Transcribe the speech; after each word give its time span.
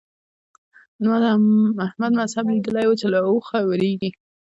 ما 1.05 1.15
د 1.23 1.25
احمد 1.87 2.11
مذهب 2.19 2.45
ليدلی 2.51 2.85
وو 2.87 2.99
چې 3.01 3.07
له 3.13 3.19
اوخه 3.29 3.57
وېرېږي. 3.67 4.09